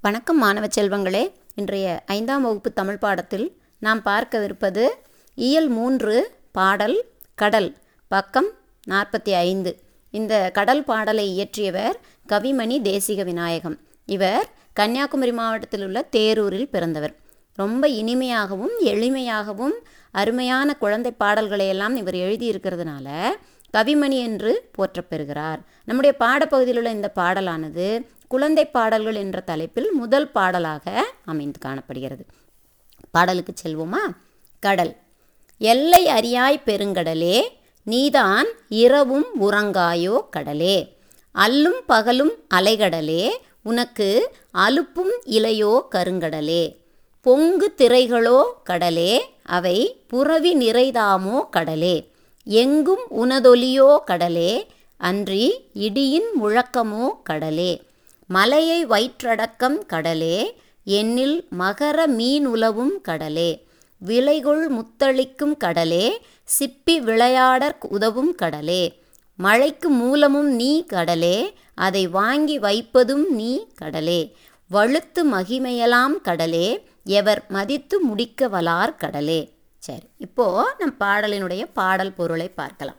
வணக்கம் 0.00 0.38
மாணவ 0.38 0.66
செல்வங்களே. 0.66 1.32
இன்றைய 1.54 2.02
ஐந்தாம் 2.06 2.42
வகுப்பு 2.42 2.72
தமிழ் 2.72 2.98
பாடத்தில் 2.98 3.46
நாம் 3.78 4.00
பார்க்கவிருப்பது 4.04 4.88
இயல் 5.34 5.68
மூன்று 5.68 6.14
பாடல் 6.52 7.04
கடல் 7.34 7.76
பக்கம் 8.08 8.50
நாற்பத்தி 8.90 9.32
ஐந்து 9.32 9.70
இந்த 10.10 10.50
கடல் 10.52 10.84
பாடலை 10.84 11.26
இயற்றியவர் 11.30 11.96
கவிமணி 12.28 12.76
தேசிக 12.82 13.24
விநாயகம். 13.24 13.76
இவர் 14.06 14.46
கன்னியாகுமரி 14.72 15.32
மாவட்டத்தில் 15.32 15.84
உள்ள 15.84 16.08
தேரூரில் 16.16 16.70
பிறந்தவர். 16.70 17.14
ரொம்ப 17.56 17.88
இனிமையாகவும் 17.88 18.74
எளிமையாகவும் 18.84 19.76
அருமையான 20.12 20.74
குழந்தை 20.74 21.12
பாடல்களை 21.12 21.68
எல்லாம் 21.68 21.96
இவர் 21.96 22.14
எழுதியிருக்கிறதுனால 22.14 23.08
கவிமணி 23.76 24.18
என்று 24.18 24.70
போற்றப்பெறுகிறார். 24.78 25.58
நம்முடைய 25.84 26.16
பாடப்பகுதியில் 26.20 26.76
உள்ள 26.76 26.90
இந்த 26.90 27.12
பாடலானது 27.16 28.06
குழந்தை 28.28 28.66
பாடல்கள் 28.66 29.14
என்ற 29.14 29.40
தலைப்பில் 29.40 29.92
முதல் 29.92 30.30
பாடலாக 30.30 31.06
அமைந்து 31.24 31.58
காணப்படுகிறது. 31.58 32.26
பாடலுக்கு 33.10 33.54
செல்வோமா? 33.62 34.02
கடல். 34.60 34.96
எல்லை 35.58 36.06
அறியாய் 36.06 36.62
பெருங்கடலே 36.66 37.40
நீதான் 37.82 38.46
இரவும் 38.68 39.26
உறங்காயோ 39.40 40.28
கடலே. 40.30 40.96
அல்லும் 41.34 41.80
பகலும் 41.86 42.32
அலைகடலே 42.54 43.28
உனக்கு 43.62 44.30
அலுப்பும் 44.54 45.14
இலையோ 45.26 45.80
கருங்கடலே. 45.90 46.76
பொங்கு 47.20 47.74
திரைகளோ 47.76 48.42
கடலே 48.64 49.34
அவை 49.42 50.04
புறவி 50.06 50.56
நிறைதாமோ 50.56 51.48
கடலே. 51.50 52.12
எங்கும் 52.50 53.02
உனதொலியோ 53.10 54.04
கடலே? 54.04 54.66
அன்றி 54.96 55.64
இடியின் 55.74 56.28
முழக்கமோ 56.42 57.08
கடலே? 57.22 57.82
மலையை 58.26 58.86
வயிற்றடக்கம் 58.86 59.86
கடலே? 59.86 60.56
என்னில் 60.86 61.48
மகர 61.58 62.06
மீன் 62.06 62.46
உலவும் 62.46 63.00
கடலே? 63.00 63.66
விலைகுள் 64.06 64.68
முத்தளிக்கும் 64.68 65.56
கடலே? 65.56 66.20
சிப்பி 66.58 66.98
விளையாடற் 66.98 67.84
உதவும் 67.88 68.34
கடலே? 68.34 69.02
மழைக்கு 69.36 69.88
மூலமும் 69.88 70.48
நீ 70.48 70.84
கடலே? 70.84 71.54
அதை 71.74 72.08
வாங்கி 72.08 72.58
வைப்பதும் 72.58 73.34
நீ 73.34 73.66
கடலே? 73.74 74.34
வழுத்து 74.68 75.30
மகிமையலாம் 75.30 76.20
கடலே? 76.22 76.86
எவர் 77.04 77.44
மதித்து 77.48 78.00
முடிக்க 78.00 78.48
வலார் 78.48 78.96
கடலே? 78.96 79.56
சரி 79.88 80.06
இப்போது 80.26 80.70
நம் 80.78 80.96
பாடலினுடைய 81.02 81.62
பாடல் 81.78 82.16
பொருளை 82.16 82.48
பார்க்கலாம். 82.60 82.98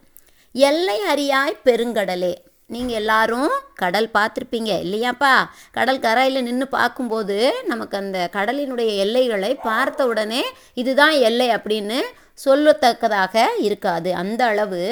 எல்லை 0.56 1.00
அறியாய் 1.14 1.64
பெருங்கடலே. 1.66 2.32
நீங்கள் 2.74 2.98
எல்லாரும் 3.00 3.52
கடல் 3.82 4.08
பார்த்துருப்பீங்க 4.16 4.72
இல்லையாப்பா? 4.86 5.34
கடல் 5.78 6.02
கரையில் 6.06 6.46
நின்று 6.48 6.68
பார்க்கும்போது 6.68 7.38
நமக்கு 7.72 7.96
அந்த 7.98 8.20
கடலினுடைய 8.36 8.90
எல்லைகளை 9.06 9.52
பார்த்த 9.68 10.08
உடனே 10.12 10.44
இதுதான் 10.82 11.16
எல்லை 11.30 11.48
அப்படின்னு 11.56 12.00
சொல்லத்தக்கதாக 12.46 13.46
இருக்காது. 13.68 14.10
அந்த 14.22 14.42
அளவு 14.52 14.84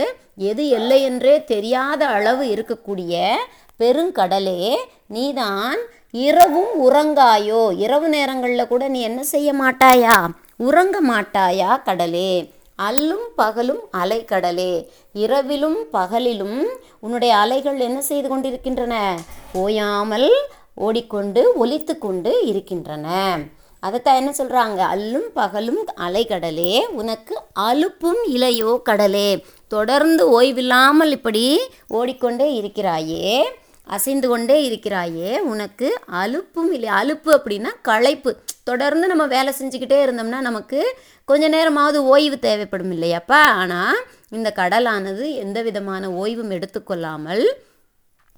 எது 0.52 0.64
எல்லை 0.78 1.00
என்றே 1.10 1.36
தெரியாத 1.54 2.02
அளவு 2.18 2.46
இருக்கக்கூடிய 2.56 3.36
பெருங்கடலே 3.82 4.62
நீதான் 5.16 5.80
இரவும் 6.28 6.74
உறங்காயோ. 6.88 7.64
இரவு 7.86 8.08
நேரங்களில் 8.18 8.72
கூட 8.74 8.84
நீ 8.88 9.00
என்ன 9.12 9.22
செய்ய 9.36 9.50
மாட்டாயா? 9.64 10.18
உறங்க 10.58 10.98
மாட்டாயா 11.08 11.84
கடலே? 11.84 12.52
அல்லும் 12.80 13.28
பகலும் 13.36 13.80
அலைக்கடலே 13.98 14.88
இரவிலும் 15.14 15.78
பகலிலும் 15.94 16.64
உன்னுடைய 17.00 17.36
அலைகள் 17.36 17.80
என்ன 17.80 18.02
செய்து 18.02 18.28
கொண்டிருக்கின்றன? 18.28 19.18
ஓயாமல் 19.54 20.32
ஓடிக்கொண்டு 20.74 21.66
ஒலித்து 21.66 21.98
கொண்டு 21.98 22.46
இருக்கின்றன. 22.46 23.38
அதைத்தான் 23.80 24.16
என்ன 24.16 24.34
சொல்கிறாங்க 24.38 24.80
அல்லும் 24.96 25.30
பகலும் 25.34 25.88
அலைக்கடலே 25.98 26.80
உனக்கு 26.86 27.38
அலுப்பும் 27.60 28.22
இலையோ 28.34 28.82
கடலே. 28.82 29.46
தொடர்ந்து 29.68 30.42
ஓய்வில்லாமல் 30.42 31.12
இப்படி 31.12 31.60
ஓடிக்கொண்டே 31.88 32.54
இருக்கிறாயே. 32.54 33.52
அசைந்து 33.88 34.28
கொண்டே 34.28 34.58
இருக்கிறாயே 34.64 35.40
உனக்கு 35.40 35.88
அலுப்பும் 36.12 36.72
இல்லை. 36.72 36.90
அலுப்பு 36.90 37.30
அப்படின்னா 37.38 37.72
களைப்பு. 37.82 38.32
தொடர்ந்து 38.64 39.08
நம்ம 39.08 39.26
வேலை 39.28 39.54
செஞ்சுக்கிட்டே 39.60 39.98
இருந்தோம்னா 40.06 40.40
நமக்கு 40.40 40.80
கொஞ்ச 41.26 41.48
நேரமாவது 41.48 42.00
ஓய்வு 42.06 42.40
தேவைப்படும் 42.40 42.92
இல்லையாப்பா? 42.92 43.42
ஆனால் 43.62 44.00
இந்த 44.30 44.54
கடலானது 44.56 45.26
எந்த 45.36 45.62
விதமான 45.62 46.10
ஓய்வும் 46.10 46.54
எடுத்துக்கொள்ளாமல் 46.56 47.46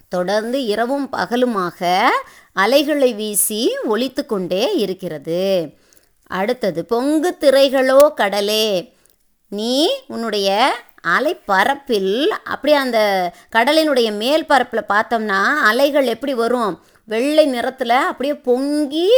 தொடர்ந்து 0.09 0.59
இரவும் 0.63 1.09
பகலுமாக 1.11 2.07
அலைகளை 2.53 3.13
வீசி 3.13 3.61
ஒழித்து 3.85 4.25
கொண்டே 4.25 4.63
இருக்கிறது. 4.75 5.43
அடுத்தது 6.23 6.85
பொங்கு 6.85 7.37
திரைகளோ 7.39 8.01
கடலே 8.13 8.93
நீ 9.51 9.75
உன்னுடைய 10.07 10.49
அலை 11.01 11.35
பரப்பில் 11.35 12.31
அப்படியே 12.43 12.77
அந்த 12.77 13.31
கடலினுடைய 13.55 14.17
மேல் 14.17 14.45
பரப்பில் 14.45 14.89
பார்த்தோம்னா 14.89 15.43
அலைகள் 15.55 16.05
எப்படி 16.05 16.33
வரும்? 16.33 16.79
வெள்ளை 17.05 17.45
நிறத்தில் 17.45 17.89
அப்படியே 17.89 18.35
பொங்கி 18.35 19.11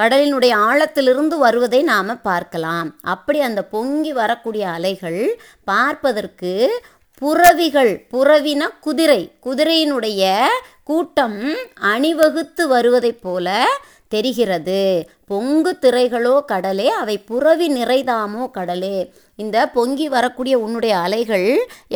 கடலினுடைய 0.00 0.54
ஆழத்திலிருந்து 0.56 1.38
வருவதை 1.38 1.82
நாம் 1.82 2.22
பார்க்கலாம். 2.22 2.94
அப்படி 3.02 3.40
அந்த 3.40 3.62
பொங்கி 3.62 4.12
வரக்கூடிய 4.12 4.68
அலைகள் 4.68 5.40
பார்ப்பதற்கு 5.64 6.82
புறவிகள் 7.14 8.06
புறவின 8.10 8.62
குதிரை. 8.80 9.32
குதிரையினுடைய 9.46 10.42
கூட்டம் 10.84 11.54
அணிவகுத்து 11.74 12.68
வருவதைப் 12.68 13.22
போல 13.22 13.66
தெரிகிறது. 14.10 14.82
பொங்கு 15.30 15.72
திரைகளோ 15.80 16.34
கடலே 16.44 16.88
அவை 17.00 17.16
புறவி 17.30 17.68
நிறைதாமோ 17.74 18.44
கடலே. 18.50 18.96
இந்த 19.38 19.58
பொங்கி 19.76 20.06
வரக்கூடிய 20.08 20.54
உன்னுடைய 20.58 20.94
அலைகள் 20.96 21.48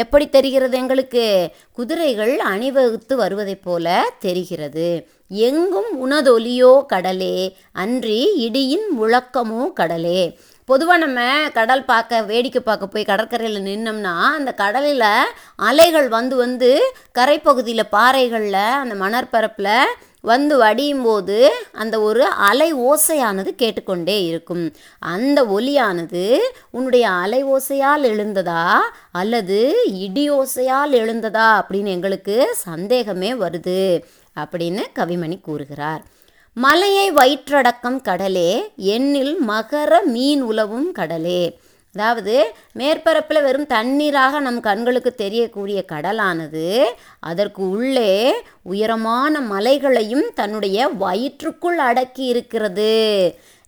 எப்படி 0.02 0.26
தெரிகிறது 0.28 0.76
எங்களுக்கு? 0.76 1.26
குதிரைகள் 1.72 2.34
அணிவகுத்து 2.52 3.16
வருவதைப் 3.16 3.64
போல 3.64 3.86
தெரிகிறது. 4.18 4.88
எங்கும் 5.28 5.90
உனதொலியோ 6.04 6.72
கடலே 6.86 7.36
அன்றி 7.72 8.20
இடியின் 8.46 8.88
முழக்கமோ 9.00 9.62
கடலே. 9.72 10.22
பொதுவாக 10.68 11.02
நம்ம 11.04 11.20
கடல் 11.52 11.84
பார்க்க 11.84 12.20
வேடிக்கை 12.22 12.60
பார்க்க 12.62 12.86
போய் 12.86 13.10
கடற்கரையில் 13.10 13.66
நின்னோம்னா 13.66 14.14
அந்த 14.38 14.50
கடலில் 14.52 15.04
அலைகள் 15.56 16.08
வந்து 16.08 16.34
வந்து 16.36 16.70
கரைப்பகுதியில் 17.18 17.92
பாறைகளில் 17.96 18.62
அந்த 18.82 18.94
மணற்பரப்பில் 18.94 19.74
வந்து 20.24 20.56
வடியும் 20.56 21.02
போது 21.02 21.38
அந்த 21.72 21.96
ஒரு 22.00 22.24
அலை 22.24 22.68
ஓசையானது 22.74 23.50
கேட்டுக்கொண்டே 23.54 24.16
இருக்கும். 24.24 24.64
அந்த 24.98 25.38
ஒலியானது 25.56 26.24
உன்னுடைய 26.70 27.06
அலை 27.24 27.40
ஓசையால் 27.44 28.04
எழுந்ததா 28.12 28.64
அல்லது 29.12 29.58
இடி 30.06 30.24
ஓசையால் 30.30 30.94
எழுந்ததா 31.02 31.48
அப்படின்னு 31.60 31.92
எங்களுக்கு 31.96 32.36
சந்தேகமே 32.68 33.32
வருது 33.44 33.80
அப்படின்னு 34.40 34.84
கவிமணி 34.98 35.38
கூறுகிறார். 35.40 36.02
மலையை 36.56 37.06
வயிற்றடக்கம் 37.12 38.00
கடலே 38.02 38.50
எண்ணில் 38.76 39.36
மகர 39.48 40.02
மீன் 40.04 40.42
உலவும் 40.42 40.92
கடலே. 40.92 41.42
அதாவது 41.94 42.34
மேற்பரப்பில் 42.78 43.42
வெறும் 43.42 43.66
தண்ணீராக 43.66 44.40
நம் 44.40 44.60
கண்களுக்கு 44.60 45.14
தெரியக்கூடிய 45.14 45.84
கடலானது 45.92 46.84
அதற்கு 47.20 47.62
உள்ளே 47.70 48.12
உயரமான 48.62 49.40
மலைகளையும் 49.40 50.26
தன்னுடைய 50.34 50.88
வயிற்றுக்குள் 50.88 51.78
அடக்கி 51.78 52.24
இருக்கிறது. 52.24 52.92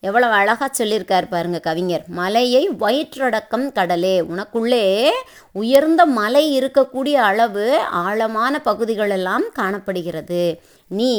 எவ்வளோ 0.01 0.27
அழகாக 0.27 0.85
சொல்லியிருக்கார் 0.85 1.29
பாருங்க 1.29 1.59
கவிஞர். 1.59 2.05
மலையை 2.09 2.69
வயிற்றடக்கம் 2.81 3.73
கடலே. 3.73 4.21
உனக்குள்ளே 4.21 5.11
உயர்ந்த 5.53 6.07
மலை 6.07 6.45
இருக்கக்கூடிய 6.59 7.15
அளவு 7.31 7.81
ஆழமான 7.81 8.61
பகுதிகளெல்லாம் 8.65 9.47
காணப்படுகிறது. 9.53 10.61
நீ 10.91 11.15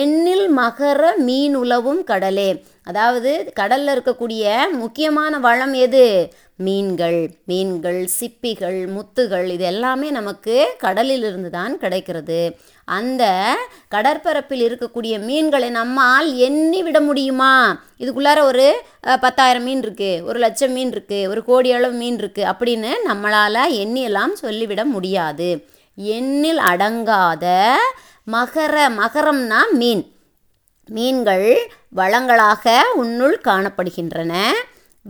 எண்ணில் 0.00 0.46
மகர 0.58 1.02
மீன் 1.26 1.54
உலவும் 1.60 2.00
கடலே. 2.10 2.50
அதாவது 2.90 3.30
கடலில் 3.54 3.92
இருக்கக்கூடிய 3.92 4.44
முக்கியமான 4.80 5.38
வளம் 5.38 5.72
எது? 5.84 6.06
மீன்கள் 6.56 7.18
மீன்கள் 7.50 8.00
சிப்பிகள் 8.18 8.78
முத்துகள் 8.96 9.46
இது 9.54 9.64
எல்லாமே 9.64 10.08
நமக்கு 10.10 10.56
கடலிலிருந்து 10.84 11.50
தான் 11.50 11.74
கிடைக்கிறது. 11.78 12.40
அந்த 12.88 13.24
கடற்பரப்பில் 13.94 14.64
இருக்கக்கூடிய 14.68 15.14
மீன்களை 15.28 15.70
நம்மால் 15.70 16.28
எண்ணி 16.48 16.82
விட 16.82 17.00
முடியுமா? 17.00 17.54
இதுக்குள்ளார 18.02 18.40
ஒரு 18.50 18.66
பத்தாயிரம் 19.24 19.66
மீன் 19.68 19.82
இருக்குது 19.86 20.22
ஒரு 20.28 20.38
லட்சம் 20.46 20.72
மீன் 20.72 20.92
இருக்குது 20.96 21.28
ஒரு 21.32 21.42
கோடி 21.50 21.72
அளவு 21.72 21.96
மீன் 22.02 22.20
இருக்குது 22.22 22.50
அப்படின்னு 22.52 22.92
நம்மளால் 23.10 23.62
எண்ணியெல்லாம் 23.82 24.34
சொல்லிவிட 24.44 24.84
முடியாது. 24.94 25.50
எண்ணில் 25.98 26.60
அடங்காத 26.72 27.46
மகர 28.26 28.88
மகரம்னா 28.88 29.58
மீன். 29.70 30.16
மீன்கள் 30.86 31.72
வளங்களாக 31.88 32.92
உன்னுள் 32.94 33.40
காணப்படுகின்றன. 33.44 34.52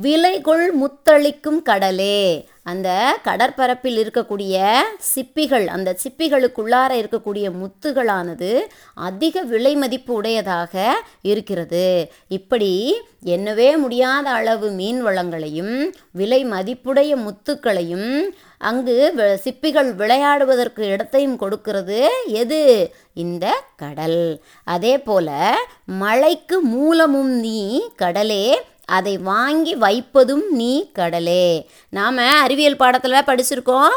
விலைகொள் 0.03 0.71
முத்தளிக்கும் 0.73 1.63
கடலே. 1.63 2.49
அந்த 2.65 3.19
கடற்பரப்பில் 3.25 3.99
இருக்கக்கூடிய 3.99 4.75
சிப்பிகள் 5.15 5.67
அந்த 5.67 5.97
சிப்பிகளுக்குள்ளார 6.05 6.93
இருக்கக்கூடிய 6.93 7.51
முத்துகளானது 7.55 8.61
அதிக 8.95 9.43
விலை 9.43 9.75
மதிப்பு 9.75 10.15
உடையதாக 10.15 11.03
இருக்கிறது. 11.23 12.13
இப்படி 12.29 13.01
என்னவே 13.25 13.77
முடியாத 13.77 14.31
அளவு 14.31 14.71
மீன் 14.71 15.07
வளங்களையும் 15.07 15.93
விலை 16.13 16.45
மதிப்புடைய 16.45 17.17
முத்துக்களையும் 17.17 18.23
அங்கு 18.59 19.13
வ- 19.17 19.39
சிப்பிகள் 19.45 19.95
விளையாடுவதற்கு 19.95 20.81
இடத்தையும் 20.81 21.37
கொடுக்கிறது 21.37 22.11
எது? 22.27 22.95
இந்த 23.15 23.63
கடல். 23.77 24.43
அதே 24.65 24.99
போல 24.99 25.59
மழைக்கு 25.85 26.61
மூலமும் 26.61 27.31
நீ 27.31 27.89
கடலே 27.97 28.61
அதை 28.85 29.19
வாங்கி 29.19 29.75
வைப்பதும் 29.75 30.51
நீ 30.51 30.91
கடலே. 30.93 31.69
நாம் 31.91 32.17
அறிவியல் 32.17 32.77
பாடத்தில் 32.77 33.13
படிச்சிருக்கோம். 33.13 33.97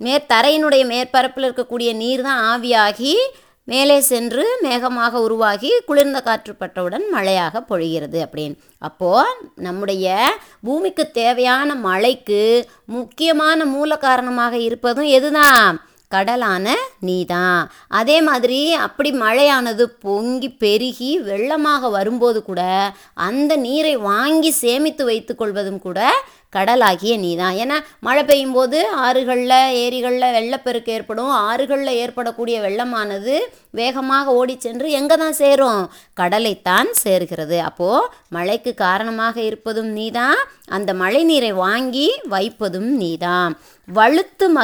மேற்தரையினுடைய 0.00 0.84
மேற்பரப்பில் 0.84 1.48
இருக்கக்கூடிய 1.48 1.94
நீர் 1.94 2.22
தான் 2.22 2.42
ஆவியாகி 2.52 3.14
மேலே 3.64 4.00
சென்று 4.00 4.58
மேகமாக 4.62 5.10
உருவாகி 5.10 5.72
குளிர்ந்த 5.86 6.20
காற்று 6.20 6.54
பட்டவுடன் 6.54 7.08
மழையாக 7.10 7.64
பொழிகிறது 7.68 8.26
அப்படின்னு. 8.26 8.54
அப்போது 8.78 9.28
நம்முடைய 9.54 10.32
பூமிக்கு 10.62 11.10
தேவையான 11.10 11.74
மழைக்கு 11.74 12.68
முக்கியமான 12.86 13.64
மூல 13.64 13.96
காரணமாக 13.96 14.56
இருப்பதும் 14.56 15.04
எதுதான்? 15.04 15.76
கடலான 16.14 16.74
நீதான். 16.98 17.70
அதே 17.88 18.18
மாதிரி 18.22 18.72
அப்படி 18.72 19.12
மழையானது 19.12 19.82
பொங்கி 19.82 20.48
பெருகி 20.48 21.20
வெள்ளமாக 21.30 21.90
வரும்போது 21.90 22.42
கூட 22.42 22.62
அந்த 23.14 23.56
நீரை 23.56 23.96
வாங்கி 23.96 24.50
சேமித்து 24.50 25.04
வைத்துக்கொள்வதும் 25.10 25.82
கூட 25.86 26.00
கடலாகிய 26.56 27.18
நீதான். 27.18 27.54
ஏன்னா 27.54 27.76
மழை 28.00 28.22
பெய்யும் 28.24 28.52
போது 28.52 28.78
ஆறுகளில் 29.04 29.54
ஏரிகளில் 29.82 30.34
வெள்ளப்பெருக்கு 30.36 30.92
ஏற்படும். 30.92 31.30
ஆறுகளில் 31.30 31.98
ஏற்படக்கூடிய 32.02 32.56
வெள்ளமானது 32.60 33.34
வேகமாக 33.70 34.34
ஓடி 34.34 34.56
சென்று 34.58 34.90
எங்கே 34.90 35.14
தான் 35.14 35.32
சேரும்? 35.32 35.90
கடலைத்தான் 36.20 36.90
சேர்கிறது. 37.04 37.58
அப்போது 37.58 38.08
மழைக்கு 38.28 38.74
காரணமாக 38.74 39.36
இருப்பதும் 39.40 39.90
நீதான். 39.98 40.40
அந்த 40.66 40.94
மழை 40.94 41.24
நீரை 41.24 41.52
வாங்கி 41.52 42.08
வைப்பதும் 42.28 42.90
நீதான். 42.96 43.54
வழுத்து 43.88 44.46